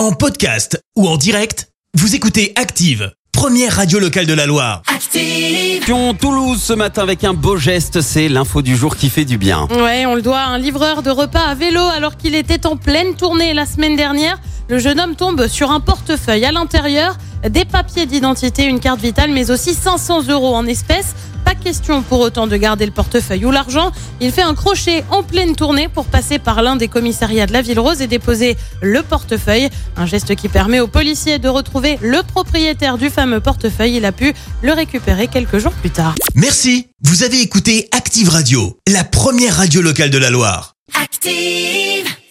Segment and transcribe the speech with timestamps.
[0.00, 4.80] En podcast ou en direct, vous écoutez Active, première radio locale de la Loire.
[4.86, 5.84] Active.
[5.86, 9.36] Lyon, Toulouse ce matin avec un beau geste, c'est l'info du jour qui fait du
[9.36, 9.68] bien.
[9.70, 12.78] Ouais, on le doit à un livreur de repas à vélo alors qu'il était en
[12.78, 14.38] pleine tournée la semaine dernière.
[14.70, 19.32] Le jeune homme tombe sur un portefeuille à l'intérieur, des papiers d'identité, une carte vitale,
[19.32, 21.14] mais aussi 500 euros en espèces.
[21.50, 23.90] Pas question pour autant de garder le portefeuille ou l'argent.
[24.20, 27.60] Il fait un crochet en pleine tournée pour passer par l'un des commissariats de la
[27.60, 29.68] Ville Rose et déposer le portefeuille.
[29.96, 33.96] Un geste qui permet aux policiers de retrouver le propriétaire du fameux portefeuille.
[33.96, 34.32] Il a pu
[34.62, 36.14] le récupérer quelques jours plus tard.
[36.36, 40.76] Merci, vous avez écouté Active Radio, la première radio locale de la Loire.
[41.02, 41.89] Active.